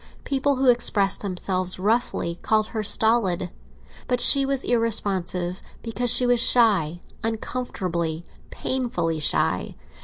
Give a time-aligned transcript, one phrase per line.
[0.23, 3.51] People who expressed themselves roughly called her stolid.
[4.07, 9.75] But she was irresponsive because she was shy, uncomfortably, painfully shy.